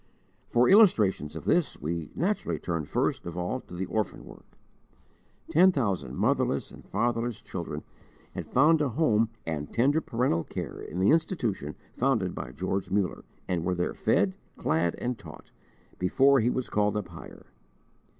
For 0.49 0.67
illustrations 0.67 1.35
of 1.35 1.45
this 1.45 1.79
we 1.79 2.09
naturally 2.15 2.57
turn 2.57 2.85
first 2.85 3.27
of 3.27 3.37
all 3.37 3.59
to 3.59 3.75
the 3.75 3.85
orphan 3.85 4.25
work. 4.25 4.57
Ten 5.47 5.71
thousand 5.71 6.15
motherless 6.15 6.71
and 6.71 6.83
fatherless 6.83 7.39
children 7.39 7.83
had 8.33 8.47
found 8.47 8.81
a 8.81 8.89
home 8.89 9.29
and 9.45 9.71
tender 9.71 10.01
parental 10.01 10.43
care 10.43 10.79
in 10.79 10.99
the 11.01 11.11
institution 11.11 11.75
founded 11.93 12.33
by 12.33 12.51
George 12.51 12.89
Muller, 12.89 13.23
and 13.47 13.63
were 13.63 13.75
there 13.75 13.93
fed, 13.93 14.33
clad, 14.57 14.95
and 14.95 15.19
taught, 15.19 15.51
before 15.99 16.39
he 16.39 16.49
was 16.49 16.67
called 16.67 16.97
up 16.97 17.09
higher. 17.09 17.45